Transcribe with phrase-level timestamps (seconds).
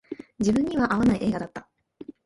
[0.39, 1.69] 自分には合わない映画だった